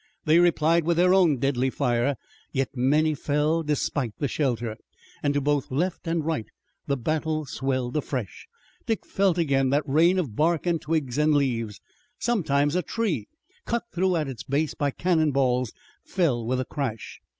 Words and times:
They 0.25 0.39
replied 0.39 0.83
with 0.83 0.97
their 0.97 1.13
own 1.13 1.37
deadly 1.37 1.69
fire, 1.69 2.15
yet 2.51 2.69
many 2.75 3.13
fell, 3.13 3.61
despite 3.61 4.17
the 4.17 4.27
shelter, 4.27 4.75
and 5.21 5.31
to 5.35 5.41
both 5.41 5.69
left 5.69 6.07
and 6.07 6.25
right 6.25 6.47
the 6.87 6.97
battle 6.97 7.45
swelled 7.45 7.95
afresh. 7.95 8.47
Dick 8.87 9.05
felt 9.05 9.37
again 9.37 9.69
that 9.69 9.87
rain 9.87 10.17
of 10.17 10.35
bark 10.35 10.65
and 10.65 10.81
twigs 10.81 11.19
and 11.19 11.35
leaves. 11.35 11.81
Sometimes 12.17 12.75
a 12.75 12.81
tree, 12.81 13.27
cut 13.65 13.83
through 13.93 14.15
at 14.15 14.27
its 14.27 14.41
base 14.41 14.73
by 14.73 14.89
cannon 14.89 15.29
balls, 15.31 15.71
fell 16.03 16.47
with 16.47 16.59
a 16.59 16.65
crash. 16.65 17.21